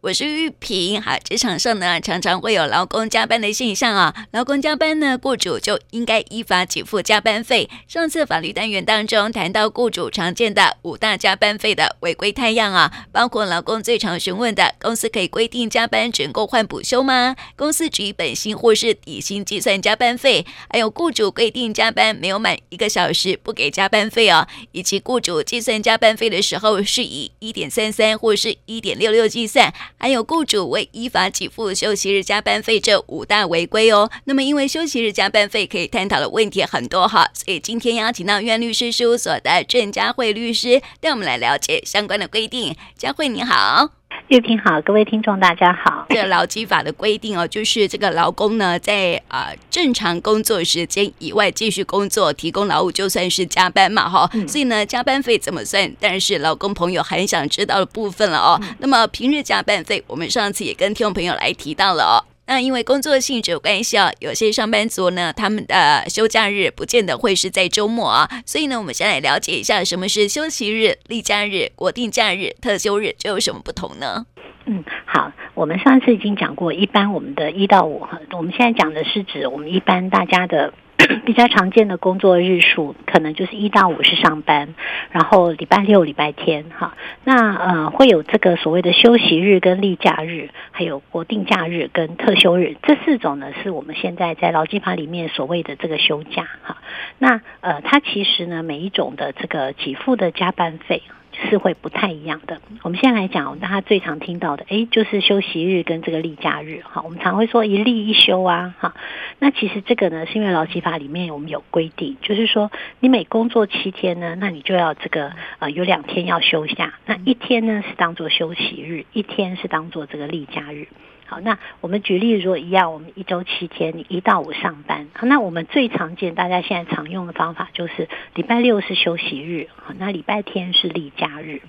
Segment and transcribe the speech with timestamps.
[0.00, 1.02] 我是玉萍。
[1.02, 4.14] 好，职场上呢，常常会有劳工加班的现象啊。
[4.30, 7.68] 劳工加班呢，雇主就应该依法给付加班费。
[7.88, 17.34] 上次法律单元当中谈到雇主常见的五大加班费的违规态样啊，包括劳工最常询问的：公司可以规定加班只能够换补休吗？
[17.56, 20.46] 公司只以本薪或是底薪计算加班费？
[20.70, 29.74] 还有雇主规定加班没有满一个小时不给加班费哦，以及雇主计算加班费的时候是以一点三三或是一点六六计算？
[29.96, 34.10] 还有雇主未依法给付休息日加班费这五大违规哦。
[34.24, 42.76] 那么，因为休息日加班费可以探讨的问题很多哈，所以今天邀请到院律师事务所的郑佳慧律师带我们来了解相关的规定。
[42.96, 43.90] 佳慧你好。
[44.28, 46.04] 玉萍好，各位听众大家好。
[46.10, 55.90] 这劳基法的规定哦，就是这个劳工呢，在啊、正常工作时间以外继续工作，提供劳务就算是加班嘛，哈、所以呢，加班费怎么算？
[55.98, 58.60] 但是劳工朋友很想知道的部分了哦。
[58.80, 62.16] 那么平日加班费，我们上次也跟听众朋友来提到了哦。
[62.48, 74.24] 那因为工作性质关系啊，有些上班族呢，他们的休假日不见得会是在周末啊，所以呢，我们先来了解一下什么是休息日、例假日、国定假日、特休日，这有什么不同呢？
[74.68, 80.72] 嗯，好，我们上次已经讲过，一般我们的一到五哈，我们现在讲的是指我们一般大家的。
[81.24, 84.74] 比较常见的工作日数，可能就是一到五是上班，
[85.12, 96.78] 然后礼拜六、礼拜天，哈，那呃会有这个所谓的休息日跟例假日，还有国定假日跟特休日，这四种呢是我们现在在劳基法里面所谓的这个休假，哈，
[97.18, 101.02] 那呃它其实呢每一种的这个给付的加班费。
[101.32, 102.60] 是会不太一样的。
[102.82, 106.82] 我们现在来讲，大家最常听到的，诶，就是休息日跟这个例假日。
[106.82, 108.74] 哈，我们常会说一例一休啊。
[108.78, 108.94] 哈，
[109.38, 120.88] 那其实这个呢，是因为劳基法里面我们有规定，就是说你每工作七天呢，那你就要这个呃有两天要休假，那一天呢是当做休息日，一天是当做这个例假日。
[121.28, 125.08] 好，那我们举例如果一样，我们一周七天，你一到五上班。
[125.12, 131.60] 好，那我们最常见，大家现在常用的方法就是礼拜六是休息日，好，那礼拜天是例假日。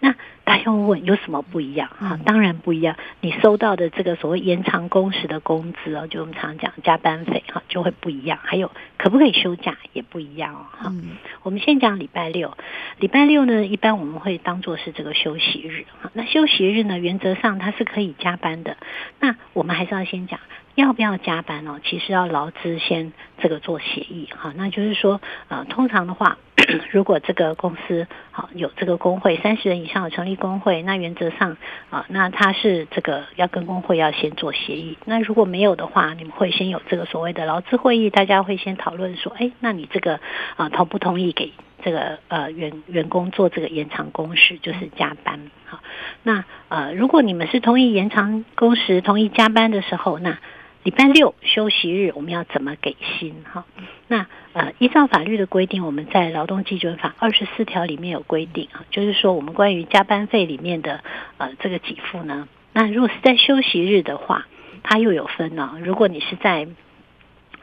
[0.00, 1.90] 那大家会问有什么不一样？
[1.98, 2.96] 哈，当然不一样。
[3.20, 8.38] 你收到的这个所谓延长工时的工资哦，就我们常讲加班费哈，就会不一样。
[8.42, 10.66] 还有可不可以休假也不一样哦。
[10.70, 10.92] 哈，
[11.42, 12.56] 我们先讲礼拜六。
[12.98, 15.84] 礼拜六呢，一般我们会当做是这个休息日。
[16.00, 18.76] 哈，那休息日呢，原则上它是可以加班的。
[19.20, 20.40] 那我们还是要先讲
[20.74, 21.78] 要不要加班哦。
[21.84, 23.12] 其实要劳资先
[23.42, 24.54] 这个做协议哈。
[24.56, 26.38] 那就是说，呃，通常的话。
[26.92, 31.56] 如果这个公司好有这个工会三十人以上的成立工会，那原则上
[31.90, 34.98] 啊，那他是这个要跟工会要先做协议。
[35.06, 40.20] 那如果没有的话，你们会先有这个所谓的劳资会议，大家会先讨论说，哎，那你这个
[40.56, 41.52] 啊同不同意给
[41.82, 45.50] 这个呃员员工做这个延长工时，就是加班？
[45.66, 45.80] 好，
[46.22, 50.38] 那呃如果你们是同意延长工时、同意加班的时候，那
[50.84, 53.34] 礼拜六休息日我们要怎么给薪？
[53.52, 53.66] 哈，
[54.06, 61.02] 那呃，依照法律的规定，我们在劳动基准法二十四条里面有规定啊，就是说我们关于加班费里面的
[61.36, 64.46] 呃这个给付呢，那如果是在休息日的话，
[64.82, 65.76] 它又有分呢。
[65.82, 66.68] 如果你是在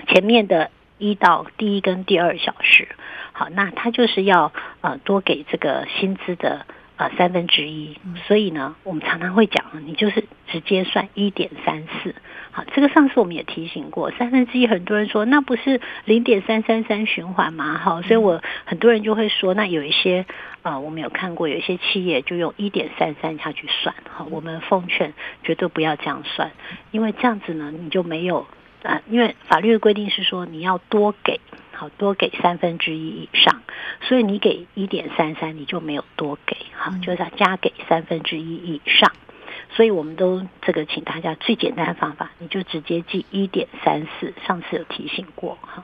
[0.07, 2.89] 前面的一到第一跟第二小时，
[3.31, 4.51] 好，那它就是要
[4.81, 6.65] 呃多给这个薪资的。
[6.97, 12.16] 呃，三分之一，所以呢，我们常常会讲，你就是直接算一点三四。
[12.51, 17.78] 好，这个上次我们也提醒过，三分之一，很多人说那不是零点三三三循环吗？
[17.78, 20.25] 好，所以我很多人就会说，那有一些
[20.61, 23.94] 呃，我们有看过，有一些企业就用一点三三下去算。
[24.09, 25.13] 好，我们奉劝
[25.44, 26.53] 绝对不要这样算，
[26.91, 28.47] 因为这样子呢，你就没有
[28.85, 31.40] 啊，因为法律的规定是说你要多给。
[31.78, 33.62] 好，多给三分之一以上，
[34.03, 39.12] 所以你给一点三三，你就没有多给，好，就是要加给三分之一以上。
[39.72, 44.34] 所以我们都这个，请大家最简单的方法，你就直接记一点三四。
[44.47, 45.84] 上次有提醒过，哈，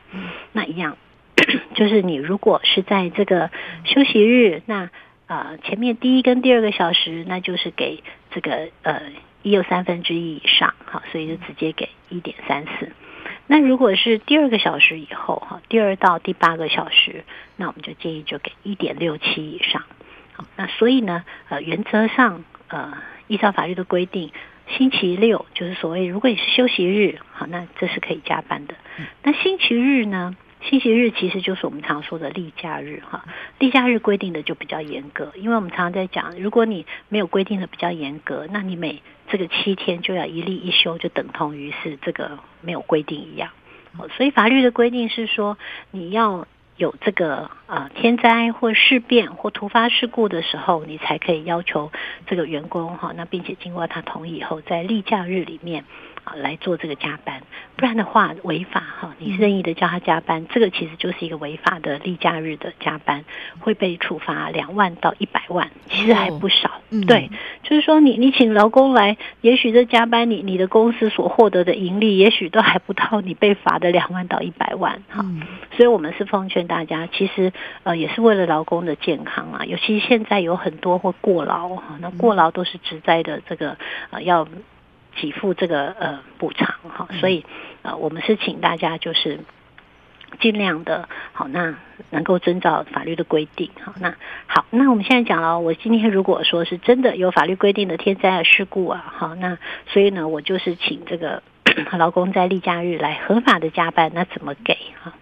[0.53, 0.95] 那一样，
[1.75, 3.51] 就是你如果是在这个
[3.84, 4.90] 休息日，那
[5.31, 9.01] 呃前面第一跟第二个小时，那就是给这个呃
[9.43, 12.91] 一又三分之一以上，好，所以就直接给一点三四。
[13.47, 17.23] 那如果是第二个小时以后哈，第二到第八个小时，
[17.55, 19.83] 那我们就建议就给一点六七以上。
[20.33, 24.31] 好，那所以呢，呃，原则上，呃，依照法律的规定，
[24.67, 28.75] 星期六就是所谓如果你是休息日，好，那这是可以加班的。
[29.23, 30.35] 那星期日呢？
[30.69, 33.25] 星期日其实就是我们常说的例假日哈。
[33.59, 43.49] 例假日规定的就比较严格，因为我们常常在讲，如果你没有规定的比较严格，那你每这个七天就要一例一休，就等同于是这个没有规定一样。
[44.16, 45.58] 所以法律的规定是说，
[45.90, 46.47] 你要
[46.78, 51.91] 有这个呃天灾或事变或突发事故的时候，你才可以要求
[52.28, 55.85] 这个员工哈，那并且经过他同意以后，在例假日里面。
[56.23, 57.41] 啊，来做这个加班，
[57.76, 59.16] 不然的话违法哈。
[59.18, 63.26] 你任意的叫他加班，这个其实就是一个违法的例假日的加班，
[63.59, 66.82] 会被处罚两万到一百万，其实还不少。
[66.91, 67.29] 嗯、对，
[67.64, 75.26] 就是说你你请劳工来，也许这加班你你的公司所获得的盈利，也许都还不到你被罚的两万到一百万哈。
[75.76, 77.52] 所以我们是奉劝大家，其实
[77.84, 83.78] 呃也是为了劳工的健康啊，尤其现在有很多会过劳哈，那过劳都是职灾的这个
[84.12, 84.47] 呃要。
[85.16, 87.46] 给付这个呃补偿哈，所以
[87.81, 89.40] 呃我们是请大家就是
[90.40, 91.75] 尽量的好，那
[92.09, 94.16] 能够遵照法律的规定好，那
[94.47, 101.43] 好，那我们现在讲了，我今天如果说是真的有法律规定的天灾的事故啊，好，那所以呢，我就是请这个。
[101.97, 105.13] 老公在例假日来合法的加班，那怎么给哈？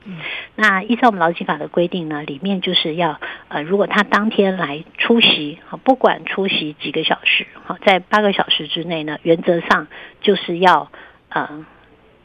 [0.55, 9.87] 那依照我们劳基法的规定呢，里面就是要呃，如果他当天来出席，不管出席几个小时，好，在八个小时之内呢，原则上
[10.21, 10.91] 就是要
[11.29, 11.65] 呃。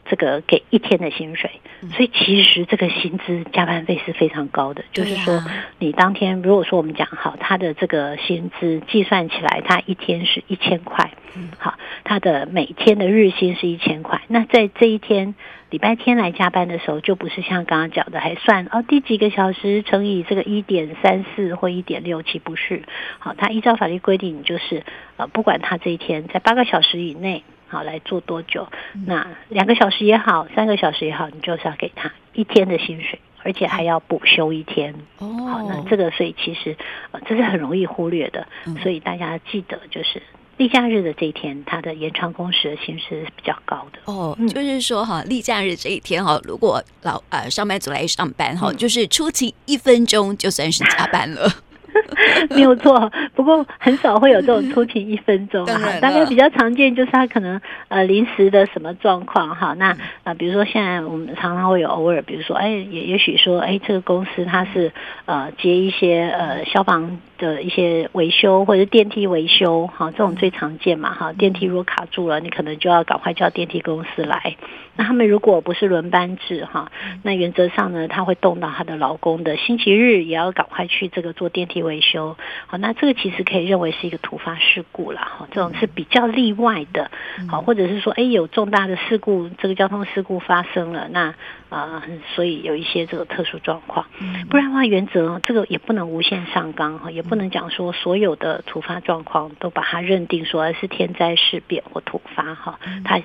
[0.07, 1.49] 这个给一天的薪水，
[1.93, 4.83] 所以其实这个薪资加班费是非常高的。
[4.93, 5.43] 就是说，
[5.79, 11.11] 你当天如果说我们讲好，他的这个薪资计算起来，他一天是一千块，
[11.57, 11.73] 好，
[12.03, 14.21] 他的每天的日薪是一千块。
[14.27, 15.33] 那在这一天
[15.71, 22.83] 礼拜天来加班的时候，就不是像刚刚讲的还算哦，第几个小时乘以这个一点三四或一点六七，不是。
[23.17, 24.83] 好，他依照法律规定，就是
[25.17, 27.43] 呃，不管他这一天在八个小时以内。
[27.67, 28.67] 好，来做多久？
[29.05, 34.93] 那两个小时也好，三个小时也好，你就是要给他一天的薪水，而且还要补休一天。
[35.17, 36.77] 哦，好，那这个所以其实
[37.11, 38.47] 呃这是很容易忽略的，
[38.81, 40.21] 所以大家记得就是
[40.57, 43.99] 例假日的这一天，它的延长工时的薪资是比较高的。
[44.05, 51.49] 哦，就是说哈，例假日这一天哈，如果老呃上班族来上班哈，就是出勤一分钟就算是加班了。
[52.55, 64.91] 没有错，不过很少会有这种出勤一分钟哈，大概比较常见就是他可能呃临时的什么状况哈，那啊、呃、比如说现在我们常常会有偶尔，比如说哎也也许说哎这个公司它是
[65.25, 74.55] 呃接一些呃消防的一些维修或者电梯维修哈，这种最常见嘛哈，电梯如果卡住了，你可能就要赶快叫电梯公司来。
[74.97, 76.89] 那他们如果不是轮班制哈，
[77.21, 82.24] 那原则上呢，他会动到他的劳工的星期日，也要赶快去这个做电梯维修。
[82.67, 87.11] 好，那这个其实可以认为是一个突发事故了哈，这种是比较例外的。
[87.49, 91.27] 好，或者是说，哎，有重大的事故，这个交通事故发生了，那
[91.69, 92.03] 啊、呃，
[92.35, 94.05] 所以有一些这个特殊状况。
[94.49, 103.21] 不然的话，原则这个也不能无限上纲哈，也不能讲说所有的突发状况都把它认定说是天灾事变或突发哈，它。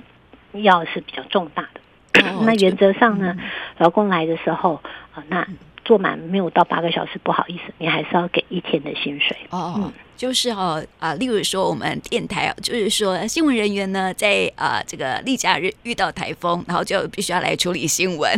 [0.52, 3.37] 要是比较重大的，哦、那原则上呢，
[3.79, 4.82] 劳、嗯、工来的时候
[5.14, 5.47] 啊，那
[5.84, 9.36] 做满没有到八个小时，不好意思，你还是要给一天的薪水。
[9.50, 18.31] 哦，嗯、就是哦啊，例如说我们电台啊，就是说新闻人员呢，在啊这个例假日遇到台风，然后就必须要来处理新闻，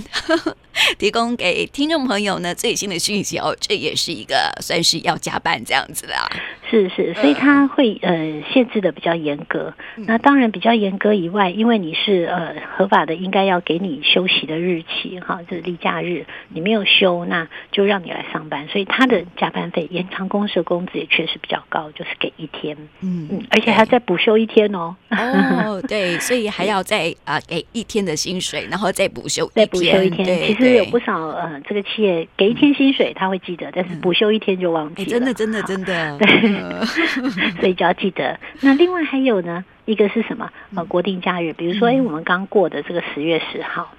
[0.97, 6.31] 提供给听众朋友呢最新的讯息哦，这也是一个算是要加班这样子啦。
[6.71, 9.75] 是是，所以他会呃限制的比较严格。
[9.97, 18.69] 那当然比较严格以外，因为你是呃合法的，应该要给你休息的日期哈，这、就是例假日，你没有休，那就让你来上班。
[18.69, 24.95] 所以他的加班费、延长工时的工资也确实比较高，就是给一天，嗯嗯，而且还要再补休一天哦。
[25.09, 30.47] 哦， 对，所以还要再啊、呃、给一天的薪水，然后再补休，再补休一天。
[30.47, 35.11] 其实有不少呃这个企业给一天薪水他会记得，但是补休一天就忘记了。
[35.11, 36.83] 真的真的 真的，对。
[37.61, 38.39] 所以就要记得。
[38.61, 40.51] 那另外还有呢，一个是什么？
[40.75, 43.95] 呃，国定假日，比如说，哎，我们刚过的这个十月十号，好，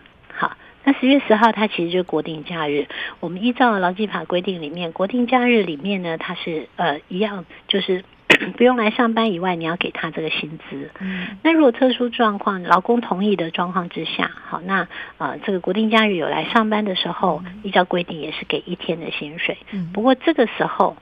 [0.83, 2.87] 那十月十号它其实就是国定假日。
[3.19, 8.03] 我们依照劳基法规定里面，国定假日里面呢，它是呃一样，就是
[8.57, 10.91] 不用来上班以外，你要给他这个薪资。
[10.99, 11.37] 嗯。
[11.41, 14.87] 那如果特殊状况，劳工同意的状况之下，好，那
[15.17, 19.57] 呃这个国定假日有来上班的时候，依照规定也是给一天的薪水。
[19.71, 19.91] 嗯。
[19.93, 20.97] 不过这个时候。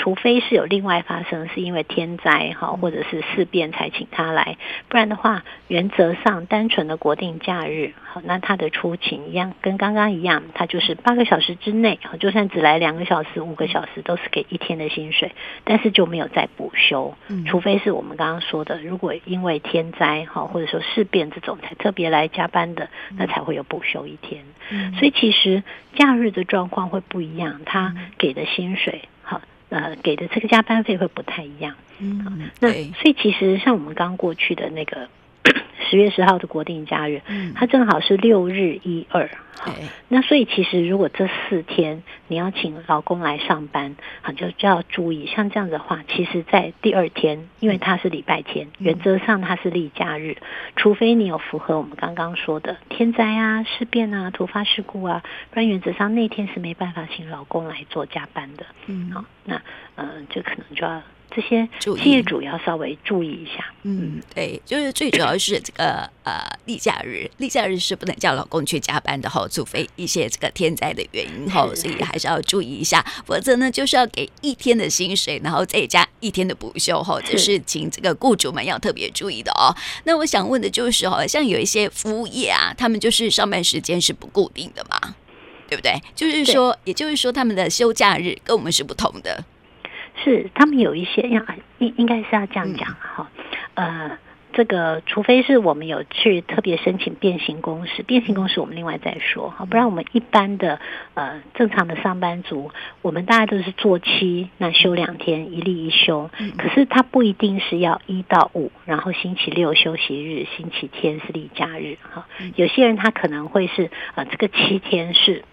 [0.00, 4.56] 除非是有另外发生，是因为天灾哈，或者是事变才请他来，
[4.88, 15.32] 不然的话，原则上单纯的国定假日，好，那他的出勤一样，跟刚刚一样，他就是八个小时之内，就算只来两个小时、五个小时，都是给一天的薪水，
[15.64, 17.14] 但是就没有再补休，
[17.46, 22.88] 除非是我们刚刚说的，如果因为天灾哈，或者说事变这种才特别来加班的，
[23.18, 24.42] 那才会有补休一天。
[24.98, 25.62] 所以其实
[25.94, 29.02] 假日的状况会不一样，他给的薪水。
[29.70, 31.74] 呃，给的这个加班费会不太一样。
[31.98, 35.08] 嗯，那所以其实像我们刚过去的那个
[35.90, 39.28] 十月十号的国定假日，嗯，它正好是六日一二。
[39.58, 39.74] 好，
[40.08, 50.36] 那所以其实如果这四天你要请老公来上班，好，就就要注意，像这样子的话，其实在第二天，因为它是礼拜天，原则上它是例假日，
[50.76, 58.64] 除非你有符合我们刚刚说的天灾啊、事变啊、突发事故啊，不然原则上那天是没办法请老公来做加班的。
[58.86, 59.60] 嗯，好，那
[59.96, 61.02] 呃，就可能就要。
[61.30, 63.64] 这些企业主要稍微注意一下。
[63.82, 79.74] 嗯，对，就是最主要是这个呃例假日，例假日是不能叫老公去加班的哈，除非一些这个天灾的原因哈，所以还是要注意一下，否则呢就是要给一天的薪水，然后再加一天的补休哈，这是请这个雇主们要特别注意的哦。
[80.04, 85.14] 那我想问的就是哈，像有一些服务业啊，他们就是上班时间是不固定的嘛，
[85.68, 85.94] 对不对？
[86.14, 89.44] 就是说，也就是说，他们的休假日跟我们是不同的。
[90.22, 91.42] 是，他们有一些要
[91.78, 93.30] 应应该是要这样讲哈，
[93.74, 94.18] 呃，
[94.52, 100.80] 这个除非是我们有去特别申请变形公司，变形公司我们另外再说哈，不然我们一般的
[101.14, 115.44] 呃正常的上班族，我们大家都是做七，那休两天，一例一休，可是他不一定是要一到五，然后星期六休息日，星期天是例假日哈，有些人他可能会是呃这个七天是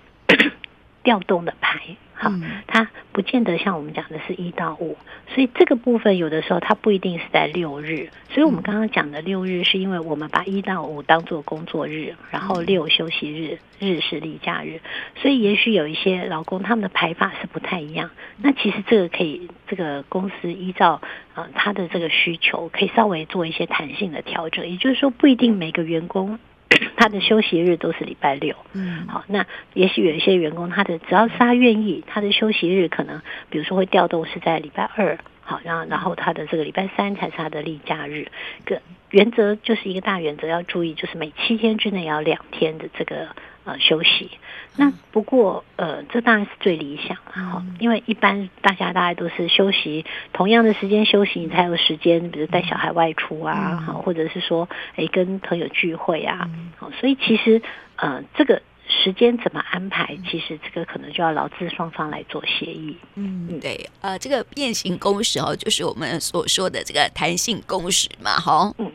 [1.08, 1.80] 调动的牌。
[2.20, 2.30] 好，
[2.66, 4.98] 它不见得像我们讲的是一到五，
[5.28, 8.10] 所以这个部分有的时候它不一定是在六日。
[8.30, 14.82] 所以我们刚刚讲的六日，是因为我们把一到五当做工作日，然后六休息日，日是例假日。
[15.22, 18.10] 所以也许有一些劳工他们的排法是不太一样。
[18.38, 21.00] 那其实这个可以，这个公司依照
[21.36, 24.68] 呃他的这个需求，可以稍微做一些弹性的调整。
[24.68, 26.40] 也就是说，不一定每个员工。
[26.98, 38.28] 他的休息日都是礼拜六，嗯，好，那也许有一些员工，他的只要是他愿意，他的休息日可能，比如说会调动是在礼拜二，好，然后然后他的这个礼拜三才是他的例假日，
[38.66, 38.82] 个
[39.12, 43.30] 原则就是一个大原则要注意，就是每七天之内要两天的这个。
[43.68, 44.32] 呃，休息。
[44.78, 57.62] 那不过，呃，这当然是最理想哈，因为一般大家大概都是休息同样的时间休息，你才有时间，比如带小孩外出啊，好，或者是说，诶，跟朋友聚会啊，好，所以其实，
[57.98, 62.96] 呃，这个时间怎么安排，其实这个可能就要劳资双方来做协议。
[63.16, 68.90] 嗯，对，呃，这个变形工时哦，就是我们所说的这个弹性工时嘛，哈，嗯。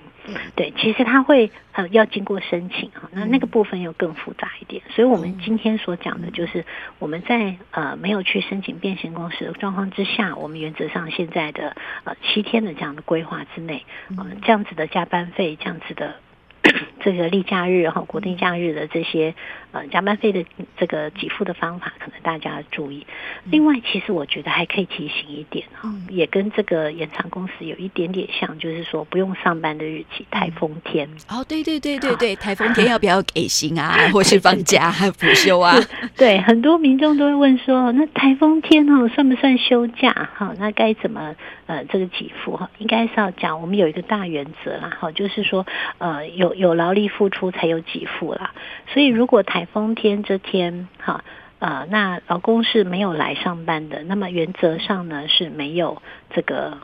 [0.54, 6.64] 对，其实他会呃要经过申请哈，那那个部分又更复杂一点，所以我们今天所讲的就是
[6.98, 13.84] 我们在呃没有去申请变形公司的状况之下，我们原则上现在的呃七天的这样的规划之内，
[14.16, 16.16] 呃这样子的加班费，这样子的。
[17.04, 19.34] 这个例假日哈，国定假日的这些
[19.72, 20.44] 呃加班费的
[20.76, 23.04] 这个给付的方法，可能大家要注意。
[23.44, 31.08] 另外，其实我觉得还可以提醒一点哈，也跟这个延长公司有一点点像，就是说不用上班的日期，台风天。
[31.28, 35.76] 哦，对对对对对，台风天要不要给薪啊， 或是放假还补休啊？
[36.16, 40.12] 对，很多民众都会问说，那台风天哦，算不算休假？
[40.36, 41.34] 哈，那该怎么
[41.72, 42.68] 呃这个给付哈？
[42.76, 48.52] 应该是要讲，我们有一个大原则啦，哈，就是说呃有有劳力付出才有给付啦，
[48.88, 51.24] 所以如果台风天这天，哈，
[51.60, 56.76] 呃，那劳工是没有来上班的，那么原则上呢是没有这个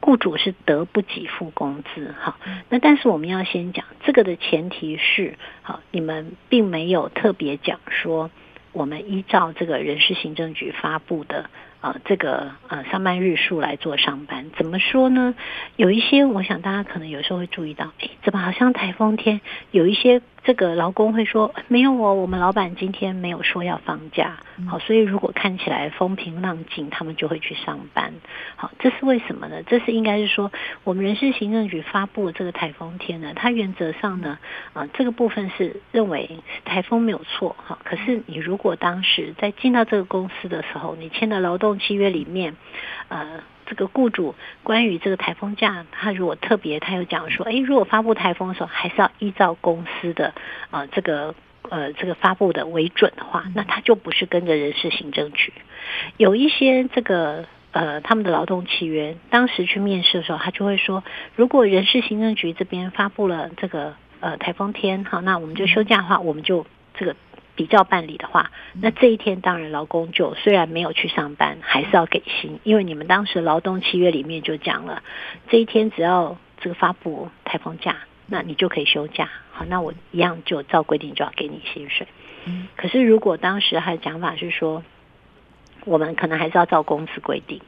[0.00, 2.36] 雇主是得不给付工资，哈。
[2.68, 8.30] 那但是我们要先讲这个的前提是，好，你们并没有特别讲说，
[8.72, 11.48] 我们依照这个人事行政局发布的。
[11.80, 15.34] 呃，这个呃上班日数来做上班，怎么说呢？
[15.76, 20.20] 有一些，我想大家可能有时候会注意到，诶，怎么好像台风天有一些。
[20.42, 28.14] 这个劳工会说没有哦，我们老板今天没有说要放假，好，所以如果看起来风平浪静，他们就会去上班，
[28.56, 29.62] 好，这是为什么呢？
[29.66, 30.50] 这是应该是说，
[30.82, 34.38] 我们人事行政局发布的这个台风天呢，它原则上呢，
[34.72, 42.56] 啊，这个部分是认为台风没有错，哈，可是你如果当时在进到这个公司的时候，你签的劳动契约里面，
[43.08, 43.40] 呃。
[43.70, 44.34] 这个雇主
[44.64, 50.34] 关于这个台风假，他如果特别，他有讲说，哎，如果发布台风的时候，还是要依照公司的
[50.72, 51.36] 呃这个
[51.68, 55.52] 呃这个发布的为准的话，那他就不是跟着人事行政局。
[56.16, 61.04] 有一些这个呃他们的劳动契约，当时去面试的时候，他就会说，
[61.36, 67.14] 如果人事行政局这边发布了这个呃台风天，好，那我们就休假的话，我们就这个。
[67.60, 75.02] 比较办理的话，那这一天当然劳工就虽然没有去上班，还是要给薪，因为你们当时劳动契约里面就讲了，
[75.50, 79.28] 这一天只要这个发布台风假，那你就可以休假。
[79.52, 82.06] 好，那我一样就照规定就要给你薪水。
[82.46, 84.82] 嗯，可是如果当时还讲法是说，
[85.84, 87.60] 我们可能还是要照公司规定。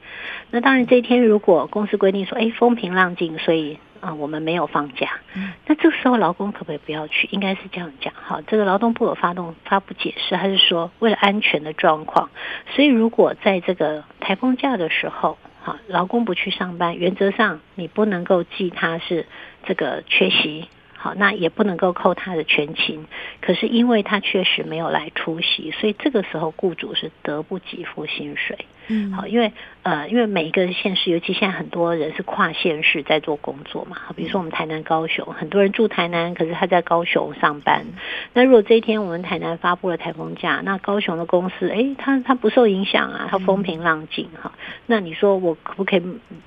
[0.51, 3.79] 那当然这一天如果公司规定说，哎，风平浪静，所以。
[4.03, 5.21] 啊、呃，我们没有放假。
[5.35, 7.29] 嗯那这个时候劳工可不可以不要去？
[7.31, 8.13] 应该是这样讲。
[8.15, 12.29] 哈，这个劳动部有发动发布解释，他是说为了安全的状况，
[12.75, 19.27] 所以如果在这个台风假的时候，好，劳工不去上班，原则上你不能够记他是
[19.65, 20.69] 这个缺席。
[20.95, 23.07] 好，那也不能够扣他的全勤，
[23.41, 28.67] 可是因为他确实没有来出席，所以这个时候雇主是得不给付薪水。
[28.89, 37.87] 嗯，好，因为呃，因为每一个县市，尤其现在很多人是跨县市在做工作嘛，好，比如说我们台南、高雄，很多人住台南，可是他在高雄上班。
[38.33, 44.53] 那如果这一天我们台南发布了台风假，那高雄的公司，诶，他他不受影响啊，他风平浪静哈。
[44.87, 46.03] 那你说我可不可以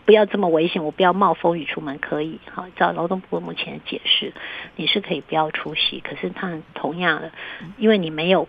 [0.06, 0.84] 不要这么危险？
[0.84, 1.98] 我不要冒风雨出门？
[2.00, 4.34] 可以，好，照劳动部目前的解释，
[4.76, 7.32] 你是可以不要出席，可是他同样的，
[7.78, 8.48] 因为你没有。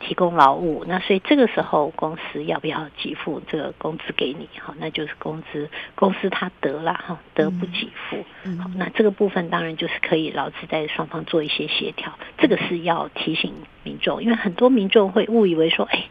[0.00, 4.48] 提供劳务，那所以这个时候公司要不要给付这个工资给你？
[4.58, 8.24] 好，那就是工资公司他得了哈，得不给付。
[8.62, 13.52] 好，那这个部分当然就是可以劳资在双方做一些协调，这个是要提醒
[13.88, 16.04] 民众，因为很多民众会误以为说，哎，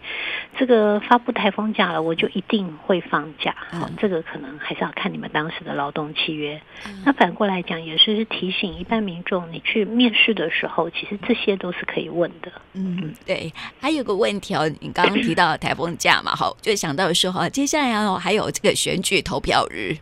[0.57, 3.55] 这个发布台风假了，我就一定会放假。
[3.69, 6.59] 好，这个可能还是要看你们当时的劳动契约。
[7.05, 12.51] 那反过来讲，也是提醒一般民众，你去面试的时候，其实这些都是可以问的。
[12.73, 13.53] 嗯，对。
[13.79, 19.95] 还有个问题哦，你刚刚提到台风假嘛，好，就想到说哈，接下来哦还有这个选举投票日，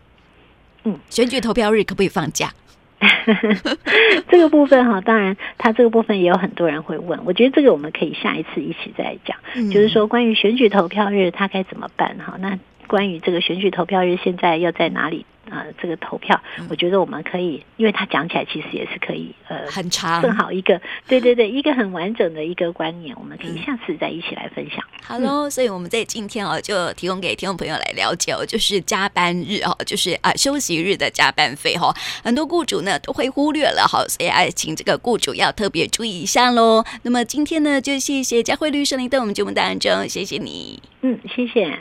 [0.84, 2.50] 嗯，选举投票日可不可以放假？
[4.28, 12.36] 这个部分哈，当然，他这个部分也有很多人会问，我觉得这个我们可以下一次一起再讲，嗯、就是说关于选举投票日他该怎么办哈？
[12.40, 15.26] 那关于这个选举投票日现在要在哪里？
[15.50, 24.78] 啊、呃，这个投票，我觉得我们可以，因为他讲起来其实也是可以，呃，很长，正好一个，对对对，一个很完整的一个观念，我们可以下次再一起来分享。
[24.78, 36.84] 嗯、好喽，所以我们在今天哦，就提供给听众朋友来了解哦，就是加班日哦，就是啊休息日的加班费哈、哦，很多雇主呢都会忽略了哈，所以啊，请这个雇主要特别注意一下喽。
[37.02, 40.82] 那么今天呢，就谢谢佳慧律师来到我们节目当中，谢谢你。
[41.02, 41.78] 嗯，谢谢。